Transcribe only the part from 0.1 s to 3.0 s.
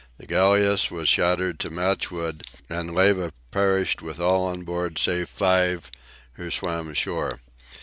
The galleass was shattered to matchwood, and